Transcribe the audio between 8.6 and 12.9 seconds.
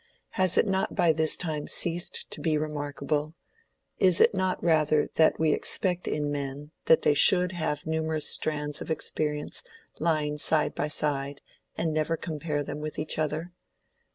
of experience lying side by side and never compare them